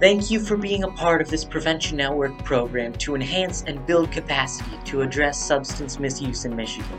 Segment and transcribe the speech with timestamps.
[0.00, 4.10] Thank you for being a part of this Prevention Network program to enhance and build
[4.10, 6.98] capacity to address substance misuse in Michigan.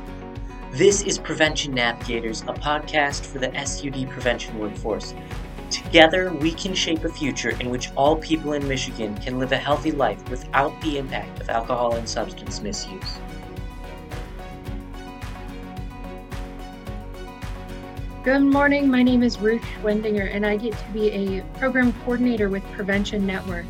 [0.70, 5.16] This is Prevention Navigators, a podcast for the SUD prevention workforce.
[5.72, 9.58] Together, we can shape a future in which all people in Michigan can live a
[9.58, 13.20] healthy life without the impact of alcohol and substance misuse.
[18.24, 18.88] Good morning.
[18.88, 23.26] My name is Ruth Wendinger, and I get to be a program coordinator with Prevention
[23.26, 23.66] Network.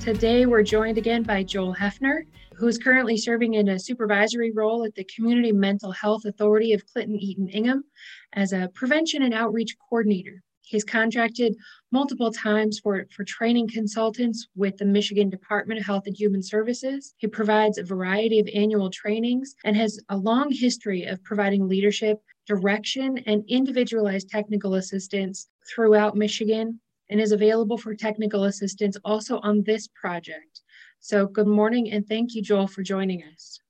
[0.00, 2.22] Today, we're joined again by Joel Hefner,
[2.56, 7.20] who's currently serving in a supervisory role at the Community Mental Health Authority of Clinton
[7.20, 7.84] Eaton Ingham
[8.32, 10.42] as a prevention and outreach coordinator.
[10.62, 11.54] He's contracted
[11.92, 17.14] multiple times for, for training consultants with the Michigan Department of Health and Human Services.
[17.18, 22.20] He provides a variety of annual trainings and has a long history of providing leadership
[22.48, 26.80] direction, and individualized technical assistance throughout Michigan
[27.10, 30.62] and is available for technical assistance also on this project.
[31.00, 33.60] So, good morning and thank you, Joel, for joining us.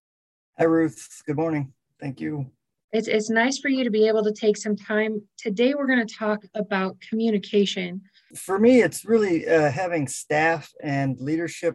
[0.57, 1.23] Hi, Ruth.
[1.27, 1.73] Good morning.
[2.01, 2.47] Thank you.
[2.91, 5.23] It's, it's nice for you to be able to take some time.
[5.37, 8.01] Today, we're going to talk about communication.
[8.35, 11.75] For me, it's really uh, having staff and leadership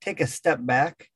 [0.00, 1.08] take a step back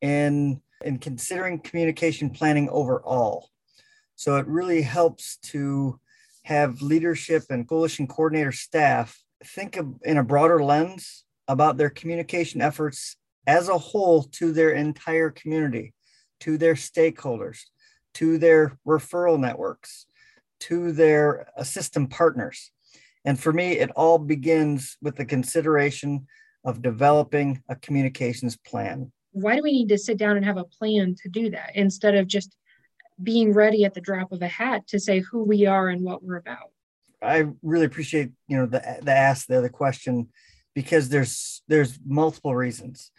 [0.00, 3.50] and, and considering communication planning overall.
[4.18, 6.00] So it really helps to
[6.42, 12.60] have leadership and coalition coordinator staff think of, in a broader lens about their communication
[12.60, 13.16] efforts
[13.46, 15.94] as a whole to their entire community,
[16.40, 17.60] to their stakeholders,
[18.14, 20.06] to their referral networks,
[20.62, 22.72] to their uh, system partners.
[23.24, 26.26] And for me, it all begins with the consideration
[26.64, 29.12] of developing a communications plan.
[29.30, 32.16] Why do we need to sit down and have a plan to do that instead
[32.16, 32.56] of just
[33.22, 36.22] being ready at the drop of a hat to say who we are and what
[36.22, 36.70] we're about.
[37.22, 40.28] I really appreciate you know the the ask the other question
[40.74, 43.10] because there's there's multiple reasons.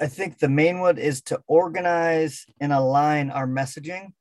[0.00, 4.12] I think the main one is to organize and align our messaging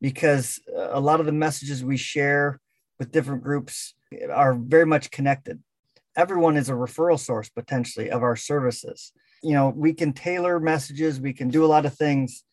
[0.00, 2.60] because a lot of the messages we share
[2.98, 3.94] with different groups
[4.32, 5.60] are very much connected.
[6.14, 9.12] Everyone is a referral source potentially of our services.
[9.42, 12.44] You know, we can tailor messages, we can do a lot of things,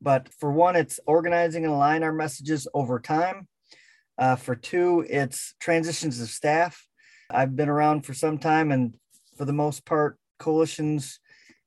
[0.00, 3.48] but for one, it's organizing and align our messages over time.
[4.18, 6.86] Uh, for two, it's transitions of staff.
[7.30, 8.94] I've been around for some time, and
[9.36, 11.20] for the most part, coalitions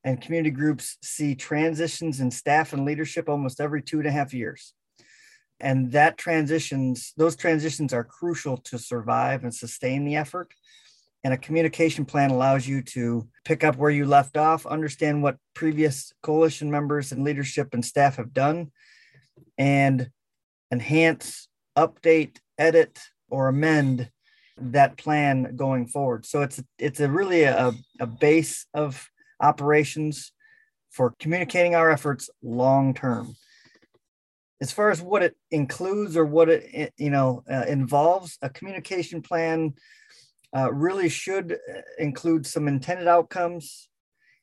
[0.04, 4.34] and community groups see transitions in staff and leadership almost every two and a half
[4.34, 4.74] years.
[5.60, 10.54] And that transitions, those transitions are crucial to survive and sustain the effort.
[11.24, 15.38] And a communication plan allows you to pick up where you left off, understand what
[15.54, 18.72] previous coalition members and leadership and staff have done,
[19.58, 20.10] and
[20.72, 23.00] enhance, update, edit,
[23.30, 24.10] or amend
[24.58, 26.26] that plan going forward.
[26.26, 29.10] So it's it's a really a, a base of
[29.42, 30.32] operations
[30.90, 33.36] for communicating our efforts long term.
[34.62, 39.22] As far as what it includes or what it you know uh, involves, a communication
[39.22, 39.74] plan
[40.56, 43.90] uh, really should uh, include some intended outcomes.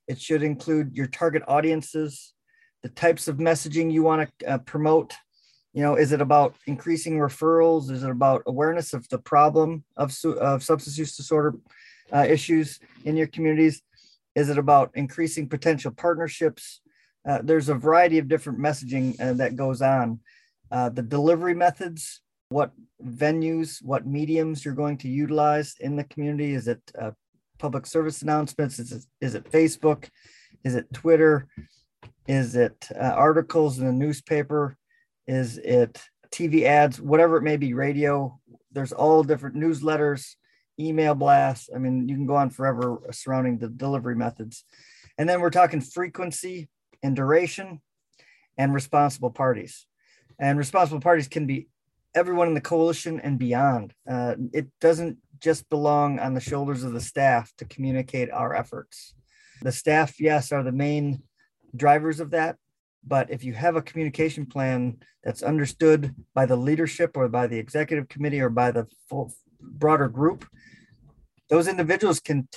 [0.07, 2.33] It should include your target audiences,
[2.83, 5.15] the types of messaging you want to uh, promote.
[5.73, 7.91] You know, is it about increasing referrals?
[7.91, 11.55] Is it about awareness of the problem of, of substance use disorder
[12.13, 13.83] uh, issues in your communities?
[14.35, 16.81] Is it about increasing potential partnerships?
[17.29, 20.21] Uh, there's a variety of different messaging uh, that goes on.
[20.71, 22.73] the delivery methods, what
[23.05, 26.55] venues, what mediums you're going to utilize in the community.
[26.55, 27.11] Is it uh,
[27.59, 28.79] public service announcements?
[28.79, 30.09] Is it, is it Facebook?
[30.65, 31.49] Is it Twitter?
[32.27, 34.77] Is it uh, articles in the newspaper?
[35.27, 37.01] Is it TV ads?
[37.01, 38.39] Whatever it may be, radio.
[38.73, 40.35] There's all different newsletters,
[40.79, 41.71] email blasts.
[41.75, 44.65] I mean, you can go on forever surrounding the delivery methods.
[45.19, 46.69] And then we're talking frequency
[47.03, 47.81] and duration
[48.59, 49.87] and responsible parties.
[50.39, 51.69] And responsible parties can be
[52.17, 53.93] everyone in the coalition and beyond.
[54.11, 59.15] Uh, it doesn't just belong on the shoulders of the staff to communicate our efforts.
[59.63, 61.23] The staff, yes, are the main
[61.77, 62.57] drivers of that.
[63.07, 67.59] But if you have a communication plan that's understood by the leadership or by the
[67.59, 70.47] executive committee or by the full, broader group,
[71.49, 72.49] those individuals can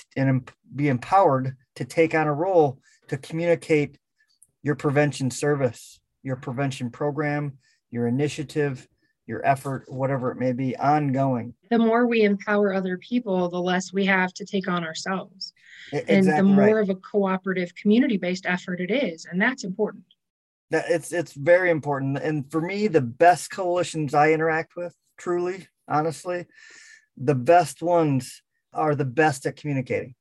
[0.74, 3.98] be empowered to take on a role to communicate
[4.62, 7.58] your prevention service, your prevention program,
[7.90, 8.88] your initiative,
[9.30, 11.54] your effort, whatever it may be, ongoing.
[11.70, 15.54] The more we empower other people, the less we have to take on ourselves.
[15.92, 16.82] Exactly and the more right.
[16.82, 19.26] of a cooperative community based effort it is.
[19.30, 20.04] And that's important.
[20.70, 22.18] That it's it's very important.
[22.18, 26.46] And for me, the best coalitions I interact with, truly, honestly,
[27.16, 28.42] the best ones
[28.72, 30.14] are the best at communicating.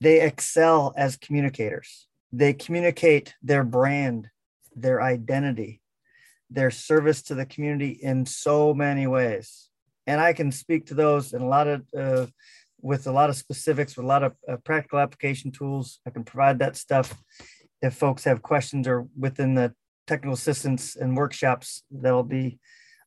[0.00, 2.08] they excel as communicators.
[2.32, 4.28] They communicate their brand,
[4.74, 5.81] their identity,
[6.54, 9.68] their service to the community in so many ways.
[10.06, 12.26] And I can speak to those in a lot of, uh,
[12.80, 16.00] with a lot of specifics, with a lot of uh, practical application tools.
[16.06, 17.16] I can provide that stuff
[17.80, 19.74] if folks have questions or within the
[20.06, 22.58] technical assistance and workshops that'll be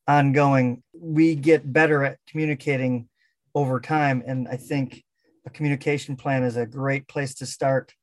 [0.07, 0.83] ongoing.
[0.93, 3.09] We get better at communicating
[3.53, 4.23] over time.
[4.25, 5.03] And I think
[5.45, 7.93] a communication plan is a great place to start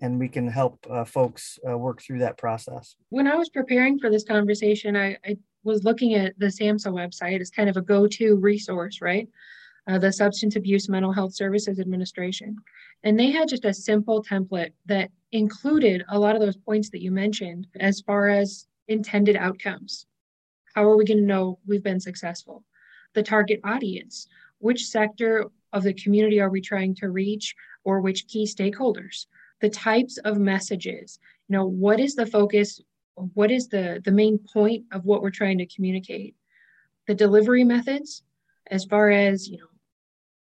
[0.00, 2.96] and we can help uh, folks uh, work through that process.
[3.10, 7.40] When I was preparing for this conversation, I, I was looking at the SAMHSA website
[7.40, 9.28] as kind of a go to resource, right?
[9.86, 12.56] Uh, the Substance Abuse Mental Health Services Administration.
[13.02, 17.02] And they had just a simple template that included a lot of those points that
[17.02, 20.06] you mentioned as far as intended outcomes.
[20.74, 22.64] How are we going to know we've been successful?
[23.14, 24.28] The target audience.
[24.58, 27.54] Which sector of the community are we trying to reach
[27.84, 29.26] or which key stakeholders?
[29.60, 31.18] The types of messages.
[31.48, 32.80] You know, what is the focus?
[33.34, 36.34] What is the, the main point of what we're trying to communicate?
[37.06, 38.22] The delivery methods,
[38.70, 39.66] as far as, you know,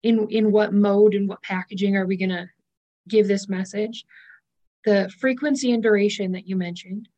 [0.04, 2.50] in, in what mode and what packaging are we going to
[3.08, 4.06] give this message?
[4.86, 7.10] The frequency and duration that you mentioned,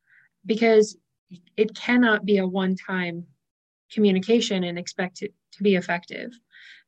[0.45, 0.97] because
[1.57, 3.25] it cannot be a one time
[3.91, 6.31] communication and expect it to be effective.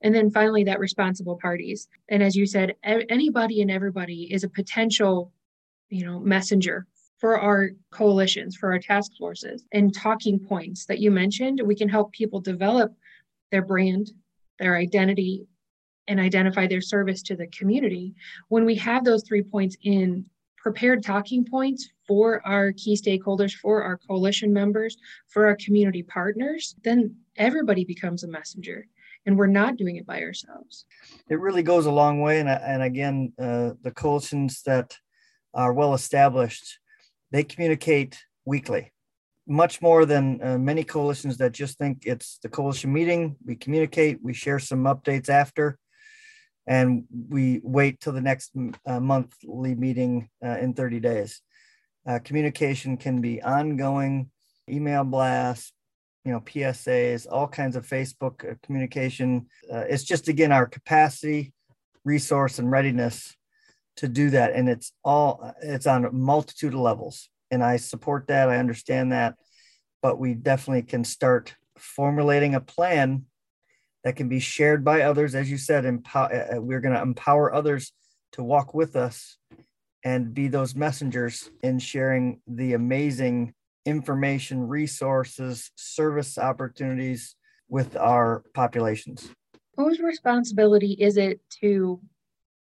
[0.02, 1.88] And then finally, that responsible parties.
[2.10, 5.32] And as you said, anybody and everybody is a potential,
[5.90, 6.88] you know, messenger
[7.20, 11.62] for our coalitions, for our task forces, and talking points that you mentioned.
[11.64, 12.94] We can help people develop
[13.52, 14.12] their brand,
[14.58, 15.46] their identity,
[16.08, 18.16] and identify their service to the community.
[18.50, 20.26] When we have those three points in
[20.58, 24.98] prepared talking points for our key stakeholders, for our coalition members,
[25.28, 28.88] for our community partners, then everybody becomes a messenger
[29.26, 30.86] and we're not doing it by ourselves.
[31.30, 32.40] It really goes a long way.
[32.40, 34.98] And, and again, uh, the coalitions that
[35.54, 36.80] are well established,
[37.32, 38.92] they communicate weekly,
[39.48, 43.36] much more than uh, many coalitions that just think it's the coalition meeting.
[43.46, 45.78] We communicate, we share some updates after,
[46.68, 48.52] and we wait till the next
[48.86, 51.42] uh, monthly meeting uh, in 30 days.
[52.08, 54.32] Uh, communication can be ongoing,
[54.68, 55.74] email blasts,
[56.26, 59.48] you know psas all kinds of facebook uh, communication.
[59.72, 61.54] Uh, it's just again our capacity
[62.04, 63.36] resource and readiness
[63.98, 64.54] to do that.
[64.54, 67.30] And it's all it's on a multitude of levels.
[67.50, 68.50] And i support that.
[68.50, 69.36] I understand that.
[70.02, 73.26] But we definitely can start formulating a plan
[74.04, 75.36] that can be shared by others.
[75.36, 77.92] As you said empower, uh, uh, we're going to empower others
[78.34, 79.38] to walk with us
[80.04, 83.54] and be those messengers in sharing the amazing
[83.86, 87.36] information, resources, service opportunities
[87.70, 89.32] with our populations.
[89.78, 92.00] Whose responsibility is it to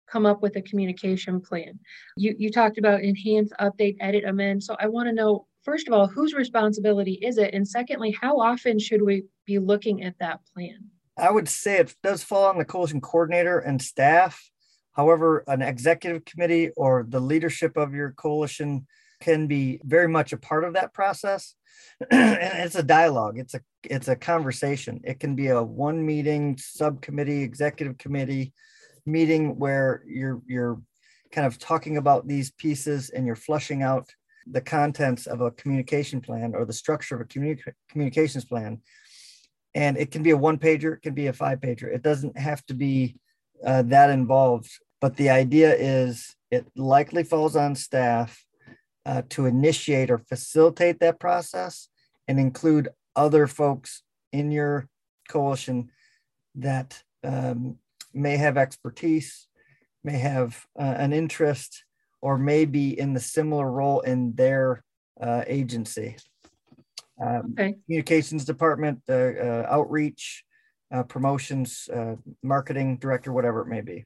[0.10, 1.80] come up with a communication plan?
[2.16, 4.64] You, you talked about enhance, update, edit, amend.
[4.64, 7.54] So I want to know, first of all, whose responsibility is it?
[7.54, 10.90] And secondly, how often should we be looking at that plan?
[11.18, 14.50] I would say it does fall on the coalition coordinator and staff.
[14.94, 18.88] However, an executive committee or the leadership of your coalition
[19.20, 21.56] can be very much a part of that process.
[22.12, 23.38] And it's a dialogue.
[23.38, 25.02] It's a it's a conversation.
[25.04, 28.54] It can be a one meeting subcommittee executive committee
[29.06, 30.82] meeting where you're you're
[31.32, 34.10] kind of talking about these pieces and you're flushing out
[34.48, 38.82] the contents of a communication plan or the structure of a communi- communications plan.
[39.76, 41.94] And it can be a one pager it can be a five pager.
[41.94, 43.18] It doesn't have to be
[43.66, 44.72] uh, that involved.
[45.02, 48.44] But the idea is it likely falls on staff
[49.06, 51.90] uh, to initiate or facilitate that process
[52.28, 54.88] and include other folks in your
[55.30, 55.90] coalition
[56.56, 57.78] that um,
[58.14, 59.48] may have expertise,
[60.04, 61.84] may have uh, an interest,
[62.22, 64.84] or may be in the similar role in their
[65.22, 66.16] uh, agency.
[67.22, 67.76] Um, okay.
[67.86, 70.44] Communications department, uh, uh, outreach,
[70.92, 71.90] uh, promotions,
[72.44, 74.06] marketing director, whatever it may be.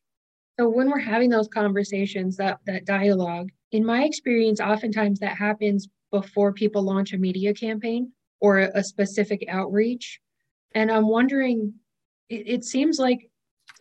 [0.59, 5.89] So when we're having those conversations, that that dialogue, in my experience, oftentimes that happens
[6.11, 10.21] before people launch a media campaign or a specific outreach.
[10.75, 11.73] And I'm wondering,
[12.29, 13.29] it, it seems like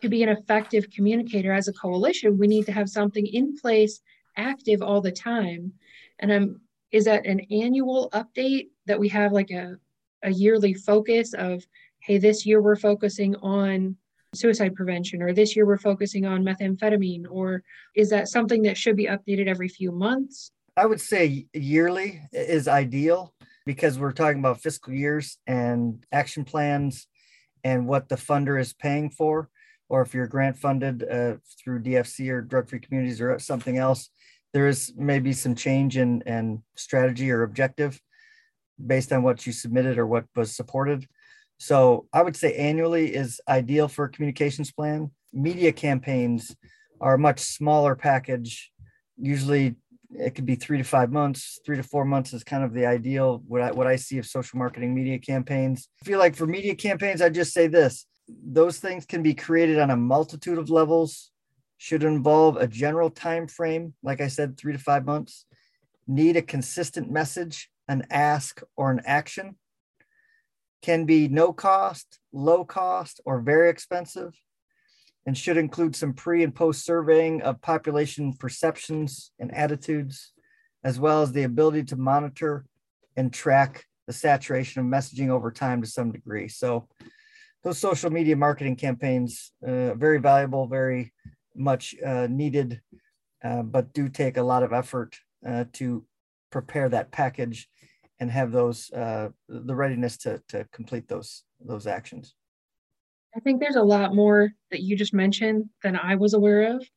[0.01, 4.01] to be an effective communicator as a coalition, we need to have something in place,
[4.35, 5.73] active all the time.
[6.19, 9.75] And I'm is that an annual update that we have like a,
[10.23, 11.65] a yearly focus of,
[12.01, 13.95] hey, this year we're focusing on
[14.33, 17.63] suicide prevention or this year we're focusing on methamphetamine or
[17.95, 22.67] is that something that should be updated every few months i would say yearly is
[22.67, 23.33] ideal
[23.65, 27.07] because we're talking about fiscal years and action plans
[27.63, 29.49] and what the funder is paying for
[29.93, 34.09] or if you're grant funded uh, through DFC or drug free communities or something else,
[34.51, 38.01] there is maybe some change in, in strategy or objective
[38.83, 41.07] based on what you submitted or what was supported.
[41.63, 45.11] So I would say annually is ideal for a communications plan.
[45.31, 46.53] Media campaigns
[46.99, 48.69] are a much smaller package.
[49.17, 49.75] Usually
[50.11, 52.85] it could be three to five months, three to four months is kind of the
[52.85, 55.87] ideal what I what I see of social marketing media campaigns.
[56.01, 58.07] I feel like for media campaigns, I just say this.
[58.27, 61.31] Those things can be created on a multitude of levels,
[61.77, 65.45] should involve a general time frame, like I said, three to five months,
[66.07, 69.55] need a consistent message, an ask or an action,
[70.83, 74.37] can be no cost, low cost, or very expensive,
[75.25, 80.33] and should include some pre and post surveying of population perceptions and attitudes,
[80.83, 82.65] as well as the ability to monitor
[83.15, 86.49] and track the saturation of messaging over time to some degree.
[86.49, 86.89] So,
[87.63, 91.13] those social media marketing campaigns, uh, very valuable, very
[91.55, 92.81] much uh, needed,
[93.41, 95.15] uh, but do take a lot of effort
[95.47, 96.05] uh, to
[96.51, 97.69] prepare that package
[98.23, 102.33] and have those uh, the readiness to to complete those those actions.
[103.35, 106.87] I think there's a lot more that you just mentioned than I was aware of.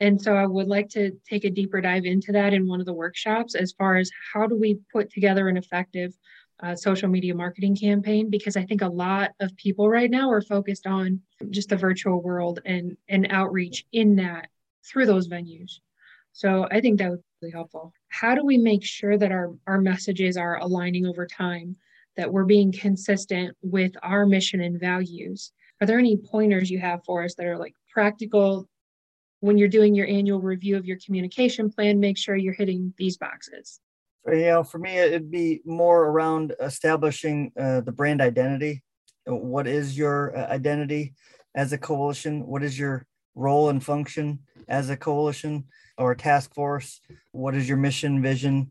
[0.00, 2.86] And so I would like to take a deeper dive into that in one of
[2.86, 6.12] the workshops as far as how do we put together an effective
[6.62, 10.42] uh, social media marketing campaign because I think a lot of people right now are
[10.42, 11.20] focused on
[11.50, 14.48] just the virtual world and and outreach in that
[14.84, 15.80] through those venues.
[16.32, 17.92] So I think that would really helpful.
[18.08, 21.76] How do we make sure that our, our messages are aligning over time,
[22.16, 25.52] that we're being consistent with our mission and values?
[25.80, 28.68] Are there any pointers you have for us that are like practical
[29.40, 32.00] when you're doing your annual review of your communication plan?
[32.00, 33.80] Make sure you're hitting these boxes.
[34.26, 38.82] You know, for me, it'd be more around establishing uh, the brand identity.
[39.26, 41.14] What is your uh, identity
[41.54, 42.46] as a coalition?
[42.46, 45.64] What is your role and function as a coalition?
[45.98, 47.00] Or task force?
[47.32, 48.70] What is your mission, vision?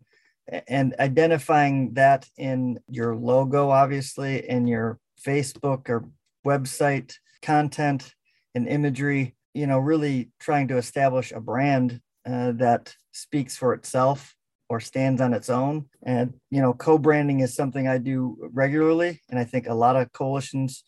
[0.68, 6.10] And identifying that in your logo, obviously, in your Facebook or
[6.46, 8.14] website content
[8.56, 14.36] and imagery, you know, really trying to establish a brand uh, that speaks for itself
[14.70, 15.86] or stands on its own.
[16.04, 19.22] And, you know, co branding is something I do regularly.
[19.30, 20.84] And I think a lot of coalitions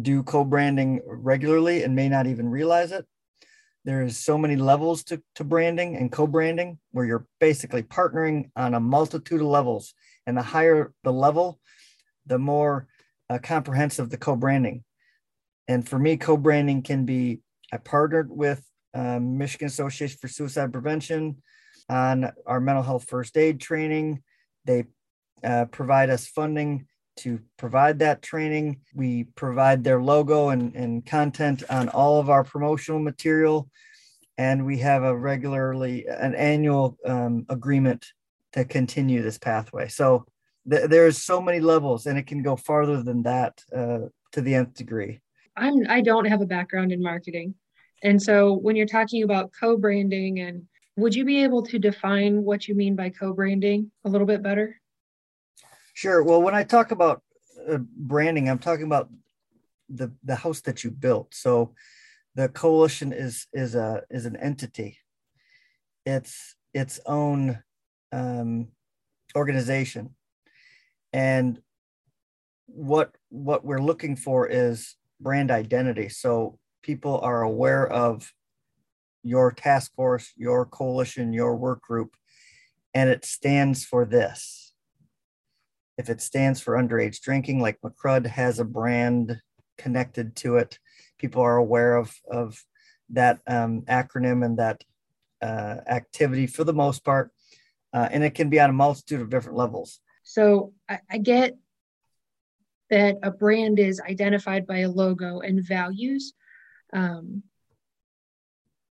[0.00, 3.06] do co branding regularly and may not even realize it
[3.84, 8.80] there's so many levels to, to branding and co-branding where you're basically partnering on a
[8.80, 9.94] multitude of levels.
[10.26, 11.60] And the higher the level
[12.26, 12.86] the more
[13.28, 14.84] uh, comprehensive the co-branding.
[15.68, 17.40] And for me co-branding can be
[17.72, 18.64] i partnered with
[18.94, 21.42] um, michigan association for suicide prevention
[21.88, 24.22] on our mental health first aid training.
[24.64, 24.84] They
[25.42, 28.80] uh, provide us funding to provide that training.
[28.94, 33.68] We provide their logo and, and content on all of our promotional material.
[34.36, 38.06] And we have a regularly, an annual um, agreement
[38.52, 39.88] to continue this pathway.
[39.88, 40.26] So
[40.68, 44.00] th- there's so many levels and it can go farther than that uh,
[44.32, 45.20] to the nth degree.
[45.56, 47.54] I'm, I don't have a background in marketing.
[48.02, 50.64] And so when you're talking about co-branding and
[50.96, 54.80] would you be able to define what you mean by co-branding a little bit better?
[55.94, 56.22] Sure.
[56.22, 57.22] Well, when I talk about
[57.70, 59.08] uh, branding, I'm talking about
[59.88, 61.34] the the house that you built.
[61.34, 61.74] So
[62.34, 64.98] the coalition is is a is an entity.
[66.04, 67.62] It's its own
[68.12, 68.68] um,
[69.36, 70.16] organization,
[71.12, 71.62] and
[72.66, 76.08] what what we're looking for is brand identity.
[76.08, 78.32] So people are aware of
[79.22, 82.16] your task force, your coalition, your work group,
[82.92, 84.63] and it stands for this
[85.98, 89.40] if it stands for underage drinking, like MCRUD has a brand
[89.78, 90.78] connected to it,
[91.18, 92.62] people are aware of, of
[93.10, 94.82] that um, acronym and that
[95.42, 97.30] uh, activity for the most part.
[97.92, 100.00] Uh, and it can be on a multitude of different levels.
[100.24, 101.56] So I, I get
[102.90, 106.32] that a brand is identified by a logo and values.
[106.92, 107.42] Um,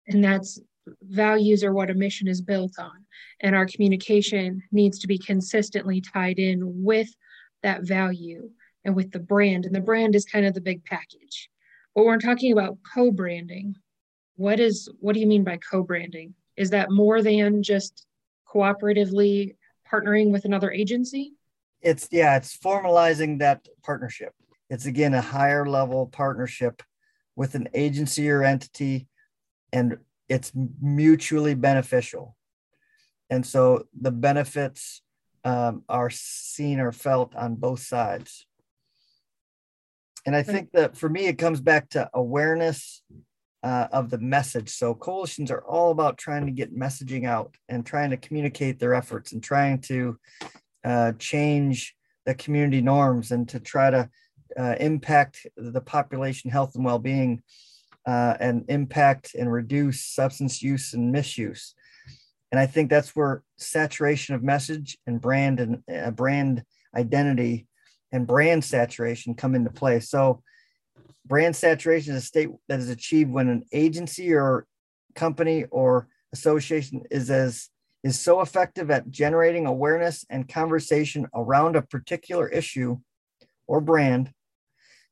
[0.06, 0.60] and that's
[1.02, 3.04] values are what a mission is built on.
[3.40, 7.08] And our communication needs to be consistently tied in with
[7.62, 8.50] that value
[8.84, 9.66] and with the brand.
[9.66, 11.50] And the brand is kind of the big package.
[11.94, 13.76] But we're talking about co-branding
[14.40, 16.32] what is what do you mean by co-branding?
[16.56, 18.06] Is that more than just
[18.48, 19.54] cooperatively
[19.92, 21.34] partnering with another agency?
[21.82, 24.32] It's yeah it's formalizing that partnership.
[24.70, 26.82] It's again a higher level partnership
[27.36, 29.08] with an agency or entity
[29.74, 29.98] and
[30.30, 32.36] it's mutually beneficial.
[33.28, 35.02] And so the benefits
[35.44, 38.46] um, are seen or felt on both sides.
[40.24, 43.02] And I think that for me, it comes back to awareness
[43.62, 44.68] uh, of the message.
[44.68, 48.94] So coalitions are all about trying to get messaging out and trying to communicate their
[48.94, 50.18] efforts and trying to
[50.84, 54.08] uh, change the community norms and to try to
[54.56, 57.42] uh, impact the population health and well-being
[58.06, 61.74] uh, and impact and reduce substance use and misuse.
[62.52, 66.64] And I think that's where saturation of message and brand and uh, brand
[66.94, 67.68] identity
[68.12, 70.00] and brand saturation come into play.
[70.00, 70.42] So
[71.24, 74.66] brand saturation is a state that is achieved when an agency or
[75.14, 77.68] company or association is as
[78.02, 82.98] is so effective at generating awareness and conversation around a particular issue
[83.66, 84.32] or brand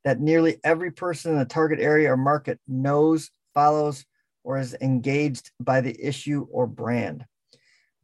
[0.04, 4.04] that nearly every person in the target area or market knows, follows,
[4.44, 7.24] or is engaged by the issue or brand.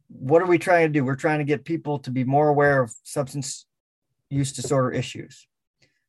[0.09, 1.03] What are we trying to do?
[1.03, 3.65] We're trying to get people to be more aware of substance
[4.29, 5.47] use disorder issues.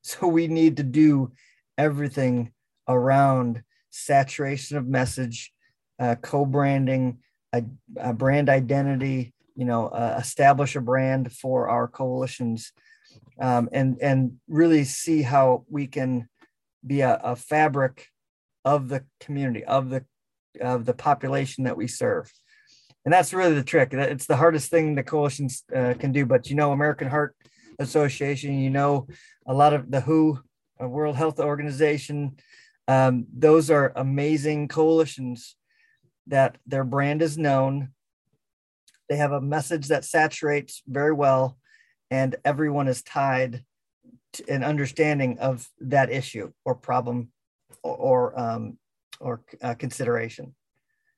[0.03, 1.33] So we need to do
[1.77, 2.53] everything
[2.87, 5.53] around saturation of message,
[5.99, 7.19] uh, co-branding,
[7.53, 7.65] a,
[7.97, 12.73] a, brand identity, you know, uh, establish a brand for our coalitions,
[13.41, 16.29] um, and and really see how we can
[16.87, 18.09] be a, a, fabric
[18.65, 20.05] of the community of the
[20.61, 22.33] of the population that we serve.
[23.05, 23.93] And that's really the trick.
[23.93, 26.27] It's the hardest thing the coalitions uh, can do.
[26.27, 27.37] But you know, American Heart
[27.79, 29.07] Association, you know,
[29.47, 30.41] a lot of the WHO,
[30.81, 32.37] World Health Organization,
[32.89, 35.57] um, those are amazing coalitions
[36.27, 37.91] that their brand is known.
[39.09, 41.57] They have a message that saturates very well,
[42.11, 43.65] and everyone is tied
[44.35, 47.31] to an understanding of that issue or problem
[47.83, 48.79] or or, um,
[49.21, 50.55] or uh, consideration.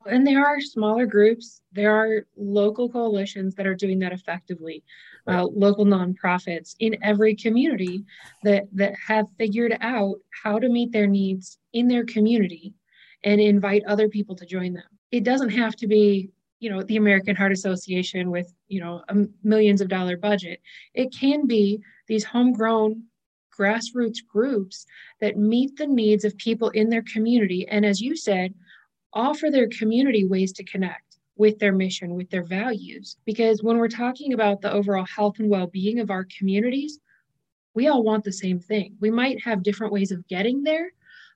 [0.06, 1.60] And there are smaller groups.
[1.72, 4.84] There are local coalitions that are doing that effectively.
[5.26, 8.04] Uh, local nonprofits in every community
[8.44, 12.72] that that have figured out how to meet their needs in their community
[13.24, 16.96] and invite other people to join them it doesn't have to be you know the
[16.96, 20.60] american heart association with you know a millions of dollar budget
[20.94, 23.02] it can be these homegrown
[23.56, 24.86] grassroots groups
[25.20, 28.54] that meet the needs of people in their community and as you said
[29.12, 33.16] offer their community ways to connect with their mission with their values.
[33.24, 36.98] Because when we're talking about the overall health and well-being of our communities
[37.74, 38.96] we all want the same thing.
[38.98, 40.90] We might have different ways of getting there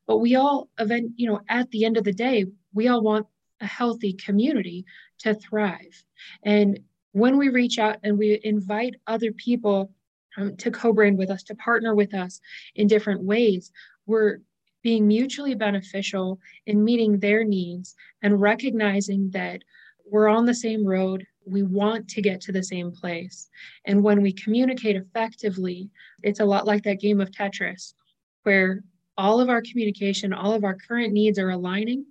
[0.06, 3.26] but we all event you know at the end of the day we all want
[3.60, 4.84] a healthy community
[5.22, 6.04] to thrive.
[6.42, 6.80] And
[7.12, 9.92] when we reach out and we invite other people
[10.36, 12.40] um, to co brand with us, to partner with us
[12.74, 13.70] in different ways,
[14.06, 14.38] we're
[14.82, 19.62] being mutually beneficial in meeting their needs and recognizing that
[20.10, 21.24] we're on the same road.
[21.44, 23.48] We want to get to the same place.
[23.84, 25.90] And when we communicate effectively,
[26.22, 27.94] it's a lot like that game of Tetris,
[28.42, 28.82] where
[29.16, 32.06] all of our communication, all of our current needs are aligning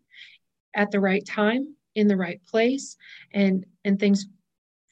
[0.74, 2.98] at the right time in the right place
[3.34, 4.28] and and things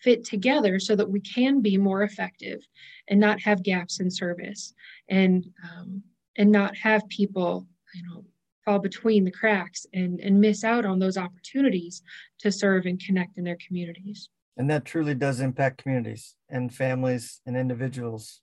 [0.02, 2.62] fit together so that we can be more effective
[3.10, 4.74] and not have gaps in service
[5.10, 6.02] and um,
[6.38, 8.24] and not have people you know
[8.66, 12.02] fall between the cracks and and miss out on those opportunities
[12.40, 14.30] to serve and connect in their communities.
[14.58, 18.42] And that truly does impact communities and families and individuals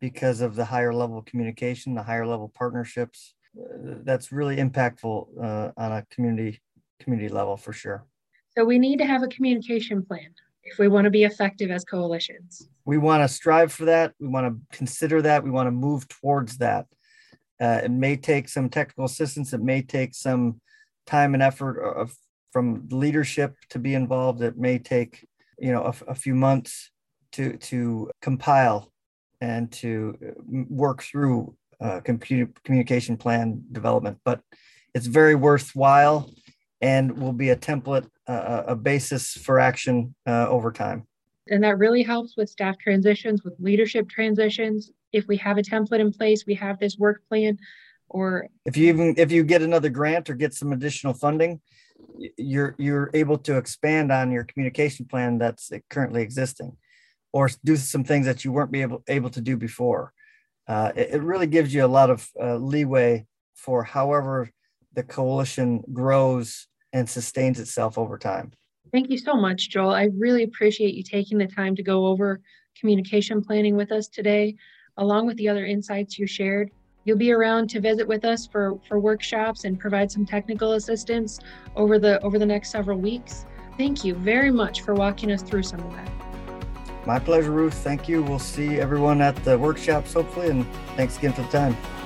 [0.00, 3.34] because of the higher level communication the higher level partnerships.
[3.54, 6.60] That's really impactful uh, on a community
[7.00, 8.04] community level for sure.
[8.56, 10.34] So we need to have a communication plan
[10.64, 12.68] if we want to be effective as coalitions.
[12.84, 14.14] We want to strive for that.
[14.20, 15.44] We want to consider that.
[15.44, 16.86] We want to move towards that.
[17.60, 19.52] Uh, it may take some technical assistance.
[19.52, 20.60] It may take some
[21.06, 22.14] time and effort of,
[22.52, 24.42] from leadership to be involved.
[24.42, 25.26] It may take,
[25.58, 26.90] you know, a, a few months
[27.32, 28.90] to to compile
[29.40, 30.16] and to
[30.68, 34.18] work through uh, computer communication plan development.
[34.24, 34.40] But
[34.94, 36.30] it's very worthwhile
[36.80, 41.06] and will be a template, uh, a basis for action uh, over time.
[41.48, 44.90] And that really helps with staff transitions, with leadership transitions.
[45.12, 47.58] If we have a template in place, we have this work plan,
[48.08, 51.60] or if you even if you get another grant or get some additional funding,
[52.36, 56.76] you're you're able to expand on your communication plan that's currently existing,
[57.32, 60.12] or do some things that you weren't be able able to do before.
[60.66, 64.50] Uh, it, it, really gives you a lot of uh, leeway for however
[64.94, 68.52] the coalition grows and sustains itself over time.
[68.92, 69.90] Thank you so much, Joel.
[69.90, 72.40] I really appreciate you taking the time to go over
[72.78, 74.54] communication planning with us today,
[74.96, 76.70] along with the other insights you shared.
[77.04, 81.40] You'll be around to visit with us for, for workshops and provide some technical assistance
[81.76, 83.46] over the over the next several weeks.
[83.76, 86.10] Thank you very much for walking us through some of that.
[87.06, 87.74] My pleasure, Ruth.
[87.74, 88.22] Thank you.
[88.22, 91.97] We'll see everyone at the workshops hopefully, and thanks again for the time.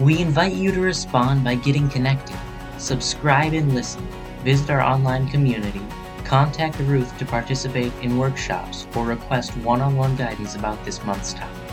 [0.00, 2.36] We invite you to respond by getting connected,
[2.78, 4.04] subscribe and listen,
[4.42, 5.80] visit our online community,
[6.24, 11.34] contact Ruth to participate in workshops, or request one on one guidance about this month's
[11.34, 11.72] topic.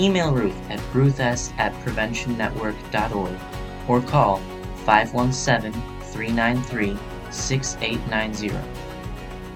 [0.00, 3.38] Email Ruth at ruths at preventionnetwork.org
[3.86, 4.38] or call
[4.84, 6.98] 517 393
[7.30, 8.68] 6890.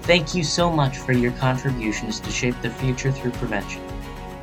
[0.03, 3.81] Thank you so much for your contributions to shape the future through prevention.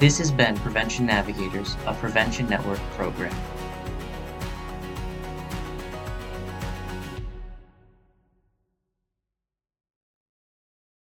[0.01, 3.37] This has been Prevention Navigators, a Prevention Network program.